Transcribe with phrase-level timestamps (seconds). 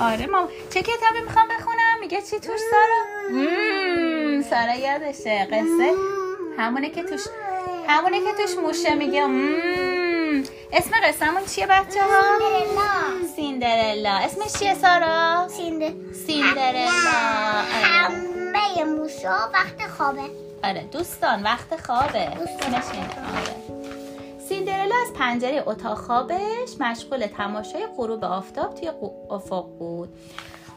[0.00, 3.00] آره ماما چه کتابی می‌خوام بخونم؟ میگه چی توش سارا؟
[4.50, 5.94] سارا یادشه قصه.
[6.58, 7.20] همونه که توش
[7.88, 9.26] همونه که توش موشه میگه.
[9.26, 10.42] مم.
[10.72, 12.38] اسم قصهمون چیه بچه ها
[13.36, 14.10] سیندرلا.
[14.10, 15.94] اسمش چیه سارا؟ سینده.
[16.26, 16.90] سیندرلا.
[17.82, 20.22] همه موشا وقت خوابه.
[20.64, 22.26] آره دوستان وقت خوابه.
[22.26, 22.74] دوستان.
[22.74, 22.82] اسمش آره.
[22.82, 23.59] سیندرلا
[25.02, 28.90] از پنجره اتاق خوابش مشغول تماشای غروب آفتاب توی
[29.30, 30.08] افق بود.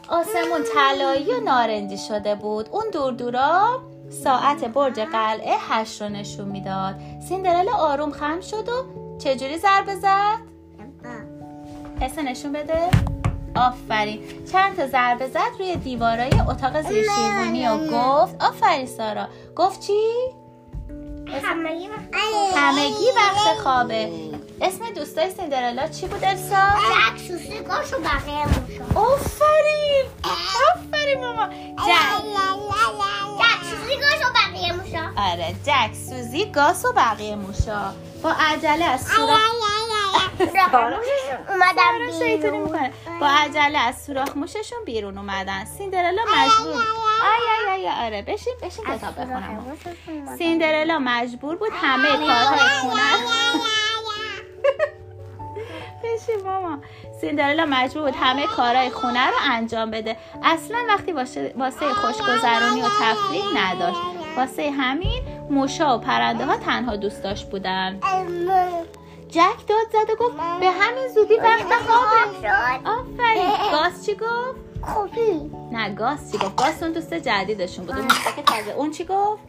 [0.08, 2.68] آسمون طلایی و نارنجی شده بود.
[2.72, 3.80] اون دور دورا
[4.24, 6.94] ساعت برج قلعه هشت رو نشون می‌داد.
[7.28, 8.84] سیندرلا آروم خم شد و
[9.18, 10.38] چجوری ضربه زد؟
[12.00, 12.90] حس نشون بده.
[13.56, 14.20] آفرین.
[14.52, 19.26] چند تا ضربه زد روی دیوارای اتاق زیر شیروانی و گفت آفرین سارا.
[19.56, 20.10] گفت چی؟
[21.32, 21.44] وقت
[22.56, 24.12] همگی وقت خوابه.
[24.60, 29.00] اسم دوستای سیندرلا چی بود السا؟ جک سوسی گاش و بقیه موشا.
[29.00, 30.04] آفرین.
[30.24, 31.46] آفرین ماما.
[31.76, 32.24] جک.
[33.38, 35.12] جک گاش و بقیه موشا.
[35.16, 37.92] آره جک سوزی گاس و بقیه موشا.
[38.22, 39.38] با عجله از سوراخ
[42.18, 42.90] شیطونی بیرون.
[43.20, 45.64] با عجله از سوراخ موششون بیرون اومدن.
[45.78, 46.84] سیندرلا مجبور.
[47.24, 49.76] آی آی آی آره بشین بشین کتاب بخونم.
[50.38, 53.02] سیندرلا مجبور بود همه کارهای خونه
[56.04, 56.78] بشین ماما.
[57.20, 60.16] سیندرلا مجبور بود همه کارهای خونه رو انجام بده.
[60.42, 64.00] اصلا وقتی واسه خوشگذرانی و تفریح نداشت.
[64.36, 68.00] واسه همین موشا و پرنده ها تنها دوستاش بودن.
[69.28, 72.50] جک داد زد و گفت به همین زودی وقت خوابه
[72.98, 73.70] آفرین.
[73.72, 75.50] گاز چی گفت؟ خوبی.
[75.72, 77.96] نه گاز چی گفت؟ گاز اون دوست جدیدشون بود.
[77.96, 78.70] اون که تازه.
[78.70, 79.42] اون چی گفت؟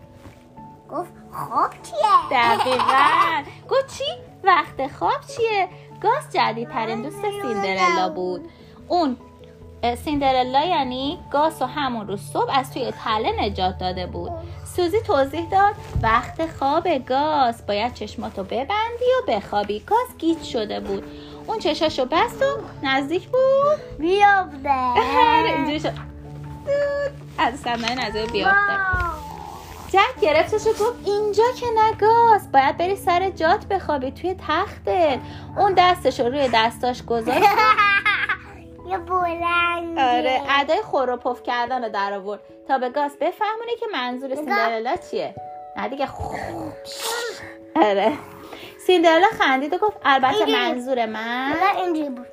[0.89, 3.43] گفت خواب چیه؟ دقیقا.
[3.69, 4.03] گفت چی؟
[4.43, 5.67] وقت خواب چیه؟
[6.03, 8.49] گاز جدیدترین دوست سیندرلا بود.
[8.87, 9.17] اون
[10.05, 14.31] سیندرلا یعنی گاز و همون روز صبح از توی تله نجات داده بود.
[14.75, 17.65] سوزی توضیح داد وقت خواب گاز.
[17.67, 19.79] باید چشماتو ببندی و بخوابی.
[19.79, 21.03] گاز گیج شده بود.
[21.47, 22.45] اون چشاشو بست و
[22.83, 23.97] نزدیک بود.
[23.99, 24.93] بیافته.
[25.45, 25.89] اینجوری شد.
[25.89, 27.13] دود.
[27.37, 28.73] از صندلی نزدیک بیافته.
[29.89, 35.19] جک گرفتش و گفت اینجا که نگاز باید بری سر جات بخوابی توی تختت.
[35.57, 37.39] اون دستش رو روی دستاش گذاشت.
[38.89, 42.39] یه بلنگ آره ادای خور و پف کردن رو در آورد.
[42.67, 45.35] تا به گاز بفهمونه که منظور سیندرلا چیه.
[45.77, 46.07] نه دیگه
[47.85, 48.13] آره.
[48.85, 50.45] سیندرلا خندید و گفت البته.
[50.45, 52.27] منظور من نه اینجوری بود.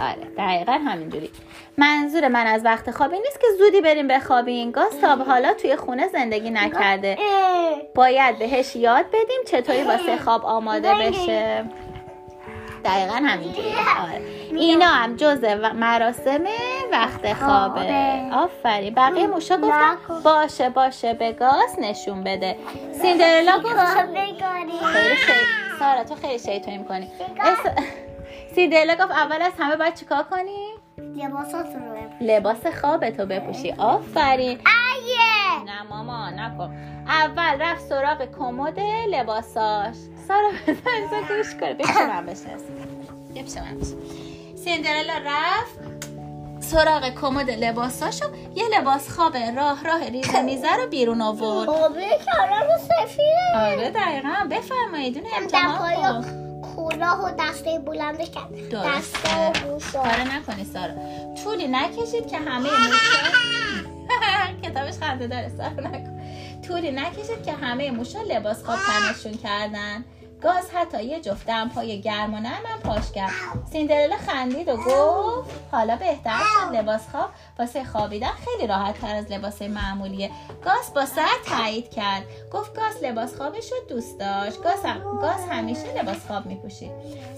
[0.00, 1.30] آره دقیقا همینجوری.
[1.76, 4.70] منظور من از وقت خوابی نیست که زودی بریم بخوابیم.
[4.70, 7.18] گاز تا حالا توی خونه زندگی نکرده.
[7.94, 11.64] باید بهش یاد بدیم چطوری واسه خواب آماده بشه.
[12.84, 13.68] دقیقا همینجوری.
[14.02, 14.22] آره.
[14.56, 16.44] اینا هم جزء مراسم
[16.92, 18.20] وقت خوابه.
[18.32, 18.94] آفرین.
[18.94, 19.96] بقیه موشا گفتن.
[20.24, 22.56] باشه باشه به گاز نشون بده.
[23.02, 23.76] سیندرلا گفت
[24.92, 25.32] خیلی شی...
[25.78, 27.12] سارا تو خیلی شیطانی می‌کنی.
[27.40, 27.58] اس...
[28.54, 30.68] سیندرلا گفت اول از همه باید چیکار کنی؟
[32.20, 33.74] لباس خوابتو بپوشی.
[33.78, 34.58] آفرین.
[35.66, 36.76] نه ماما نکن
[37.08, 39.94] اول رفت سراغ کمد لباساش.
[40.28, 42.62] سارا بزن گوش کنه پیش من بشنس
[43.34, 43.94] بیا پیش من بشنس.
[44.64, 45.78] سیندرلا رفت
[46.60, 48.24] سراغ کمد لباساشو
[48.54, 51.68] یه لباس خواب راه راه ریزه میزه رو بیرون آورد.
[51.68, 52.00] آبی
[52.34, 53.56] کارم رو سفیده.
[53.56, 54.34] آره دقیقا.
[54.50, 56.42] بفرمایید اون امتحان کن
[56.76, 58.74] کلاه و دسته بلندش کرد.
[58.74, 60.92] دسته و کار نکنی سارا.
[61.44, 63.51] طولی نکشید که همه موشا
[64.64, 66.20] کتابش خنده داره سارا نکن.
[66.68, 70.04] طولی نکشید که همه موشا لباس خواب تنشون کردن.
[70.42, 73.32] گاز حتی یه جفت دمپای گرم و نرم هم پاش کرد.
[73.72, 77.30] سیندرلا خندید و گفت حالا بهتر شد لباس خواب.
[77.58, 80.30] واسه خوابیدن خیلی راحت تر از لباس معمولیه.
[80.64, 82.22] گاز با سر تایید کرد.
[82.52, 84.62] گفت گاز لباس خوابش رو دوست داشت.
[84.62, 85.18] گاز, هم...
[85.20, 86.90] گاز همیشه لباس خواب میپوشید.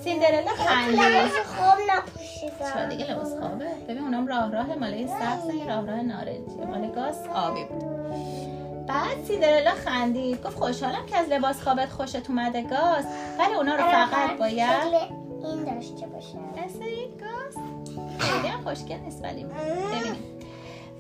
[0.05, 1.01] سیندرلا خندید.
[1.01, 2.89] لباس خواب نپوشیدم.
[2.89, 6.65] دیگه لباس خوابه؟ ببین اونم راه راه ماله سبز راه راه نارنجی.
[6.69, 8.05] مال گاز آبی بود.
[8.89, 10.47] بعد سیندرلا خندید.
[10.47, 13.05] گفت خوشحالم که از لباس خوابت خوشت اومده گاز.
[13.39, 14.71] ولی اونا رو فقط باید
[15.45, 16.39] این داشته باشه.
[16.67, 17.55] مثل این گاز.
[18.19, 20.23] خیلی هم خوشگل نیست ولی ببینیم.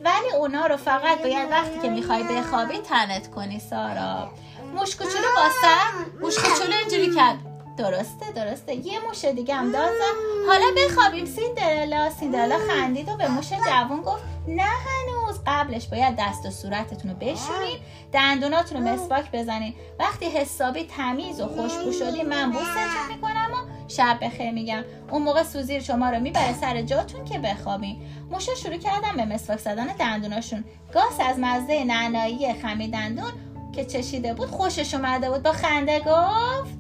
[0.05, 4.31] ولی اونا رو فقط باید وقتی که می‌خوای بخوابی تنت کنی سارا.
[4.75, 5.77] موش کوچولو واسه
[6.21, 7.54] موش کوچولو اینجوری کرد.
[7.77, 8.75] درسته درسته.
[8.75, 10.49] یه موش دیگه هم داد زد.
[10.49, 11.25] حالا بخوابیم.
[11.25, 15.41] سیندرلا سیندرلا خندید و به موش جوون گفت نه هنوز.
[15.47, 17.79] قبلش باید دست و صورتتون رو بشورین
[18.13, 19.75] دندوناتون رو مسواک بزنین.
[19.99, 24.85] وقتی حسابی تمیز و خوشبو شدی من بوستون می‌کنم و شب بخیر میگم.
[25.11, 28.03] اون موقع سوزی شما رو می‌بره سر جاتون که بخوابین.
[28.31, 30.65] موشا شروع کردن به مسواک زدن دندوناشون.
[30.95, 33.33] گاس از مزه نعنایی خمی دندون
[33.73, 35.43] که چشیده بود خوشش اومده بود.
[35.43, 36.75] با خنده گفت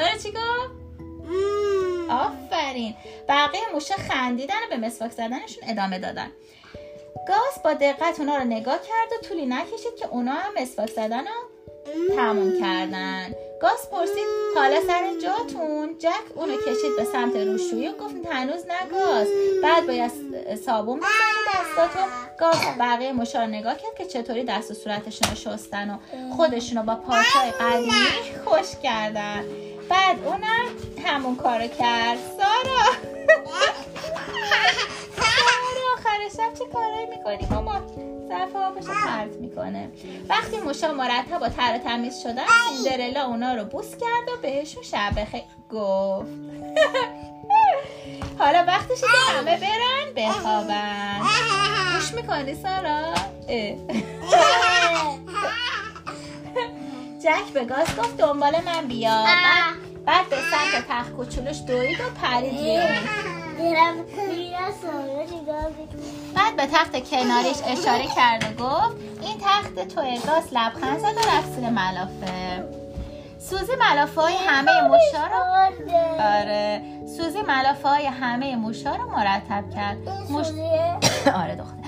[0.00, 0.70] سارا چی گفت؟
[2.10, 2.94] آفرین.
[3.28, 6.30] بقیه موشه خندیدن و به مسواک زدنشون ادامه دادن.
[7.28, 11.24] گاز با دقت اونا رو نگاه کرد و طولی نکشید که اونا هم مسواک زدن
[11.24, 13.34] رو تموم کردن.
[13.62, 14.26] گاز پرسید
[14.56, 19.28] حالا سر جاتون؟ جک اونو کشید به سمت روشویی و گفت هنوز نه گاز.
[19.62, 20.10] بعد باید
[20.66, 21.10] صابون بزنی
[21.54, 22.06] دستاتو.
[22.38, 25.98] گاز بقیه مشار نگاه کرد که چطوری دست و صورتشون رو شستن و
[26.36, 27.92] خودشون رو با پارچای قدیمی
[28.44, 29.44] خوش کردن.
[29.90, 30.66] بعد اونم
[31.04, 32.18] همون کارو کرد.
[32.18, 32.84] سارا.
[35.16, 37.80] سارا آخر شب چه کارایی می‌کنی؟ ماما
[38.28, 39.88] ظرف آبش رو پرت می‌کنه.
[40.28, 42.44] وقتی موشا مرتب با تر تمیز شدن
[42.82, 46.28] سیندرلا اونا رو بوس کرد و بهشون شب بخیر گفت.
[48.38, 51.20] حالا وقتشه که همه برن بخوابن.
[51.94, 53.14] گوش می‌کنی سارا؟
[57.20, 59.10] جک به گاز گفت دنبال من بیا.
[59.10, 59.74] بعد,
[60.06, 62.80] بعد به سمت تخت کوچولوش دوید و پرید
[66.34, 71.36] بعد به تخت کناریش اشاره کرد و گفت این تخت توی گاز لبخند زد و
[71.36, 72.64] رفت زیر ملافه.
[73.38, 75.40] سوزی ملافه های همه موشا رو
[76.20, 76.82] آره.
[77.16, 79.96] سوزی ملافه های همه موشا رو مرتب کرد.
[80.30, 80.46] موش...
[81.34, 81.80] آره دختر.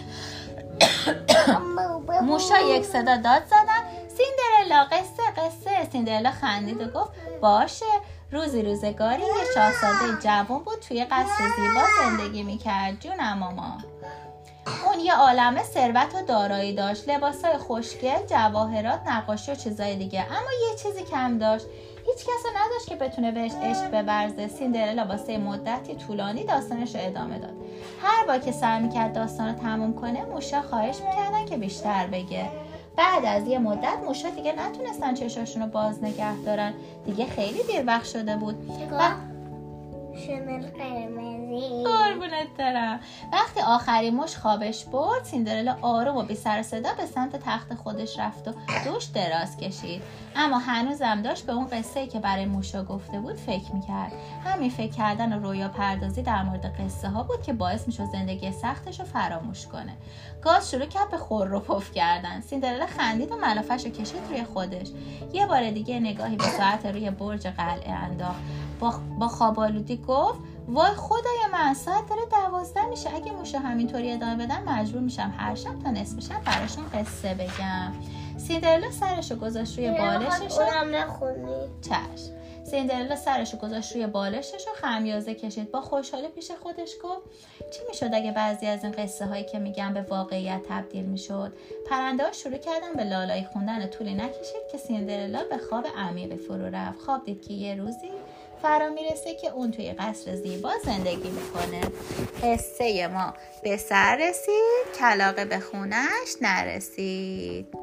[2.22, 4.02] موشا یک صدا داد زدن.
[4.16, 7.10] سیندرلا قصه قصه سیندرلا خندید و گفت
[7.40, 7.86] باشه.
[8.32, 13.00] روزی روزگاری یه شاهزاده جوان بود توی قصر زیبا زندگی می‌کرد.
[13.00, 13.78] جونم ماما
[14.86, 17.08] اون یه عالمه ثروت و دارایی داشت.
[17.08, 20.20] لباسای خوشگل جواهرات نقاشی و چیزای دیگه.
[20.20, 21.66] اما یه چیزی کم داشت.
[22.06, 24.48] هیچ کس نداشت که بتونه بهش عشق ببرزه.
[24.48, 27.54] سیندرلا واسه مدتی طولانی داستانش رو ادامه داد.
[28.02, 32.48] هر بار که سعی می‌کرد داستان رو تموم کنه موشا خواهش می‌کردن که بیشتر بگه.
[32.96, 36.74] بعد از یه مدت موشا دیگه نتونستن چشاشون رو باز نگه دارن.
[37.06, 38.54] دیگه خیلی دیر وقت شده بود.
[38.92, 39.31] و...
[40.26, 41.84] شنل قرمزی.
[41.84, 43.00] قربونت دارم
[43.32, 48.18] وقتی آخری مش خوابش برد سیندرلا آروم و بی سر صدا به سمت تخت خودش
[48.18, 48.52] رفت و
[48.84, 50.02] دوش دراز کشید.
[50.36, 54.12] اما هنوزم داشت به اون قصه که برای موشا گفته بود فکر می‌کرد.
[54.44, 58.52] همین فکر کردن و رویا پردازی در مورد قصه ها بود که باعث می‌شد زندگی
[58.52, 59.92] سختش رو فراموش کنه.
[60.42, 62.40] گاز شروع کرد به خور رو پف کردن.
[62.40, 64.88] سیندرلا خندید و ملافش رو کشید روی خودش.
[65.32, 68.40] یه بار دیگه نگاهی به ساعت روی برج قلعه انداخت.
[68.80, 70.11] با, با خوابالودی گفت
[70.68, 73.14] وای خدای من ساعت داره دوازده میشه.
[73.14, 77.92] اگه موشه همینطوری ادامه بدم مجبور میشم هر شب تا نصف شب براشون قصه بگم.
[78.38, 81.52] سیندرلا سرشو گذاشت روی بالشش اونم نخونی.
[81.82, 82.32] چشم.
[82.64, 85.70] سیندرلا سرشو گذاشت روی بالشش و خمیازه کشید.
[85.70, 87.22] با خوشحالی پیش خودش گفت
[87.70, 91.52] چی می‌شد اگه بعضی از این قصه هایی که میگم به واقعیت تبدیل می‌شد؟
[91.90, 96.64] پرنده ها شروع کردن به لالایی خوندن طولی نکشید که سیندرلا به خواب عمیقی فرو
[96.64, 97.00] رفت.
[97.00, 98.10] خواب دید که یه روزی
[98.62, 101.80] فرا می‌رسه که اون توی قصر زیبا زندگی می‌کنه.
[102.42, 107.81] قصه ما به سر رسید کلاقه به خونش نرسید.